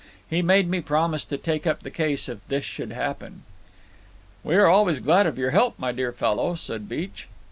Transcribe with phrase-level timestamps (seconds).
[0.31, 3.43] He made me promise to take up the case if this should happen."
[4.43, 7.27] "We are always glad of your help, my dear fellow," said Beech.